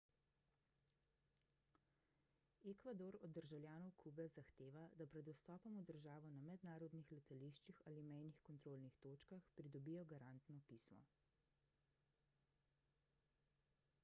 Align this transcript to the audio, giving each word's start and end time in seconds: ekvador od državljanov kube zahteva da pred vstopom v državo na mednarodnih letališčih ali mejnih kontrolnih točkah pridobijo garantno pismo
ekvador 2.69 3.17
od 3.27 3.33
državljanov 3.37 3.91
kube 4.03 4.23
zahteva 4.37 4.85
da 5.01 5.05
pred 5.15 5.29
vstopom 5.35 5.75
v 5.79 5.83
državo 5.89 6.31
na 6.31 6.41
mednarodnih 6.47 7.11
letališčih 7.17 7.81
ali 7.91 8.05
mejnih 8.09 8.39
kontrolnih 8.49 8.95
točkah 9.05 9.49
pridobijo 9.59 10.07
garantno 10.15 10.59
pismo 10.71 11.03